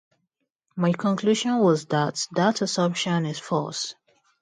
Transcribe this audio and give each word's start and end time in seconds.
My 0.75 0.93
conclusion 0.93 1.59
was 1.59 1.85
that 1.85 2.25
that 2.31 2.63
assumption 2.63 3.27
is 3.27 3.37
false. 3.37 3.93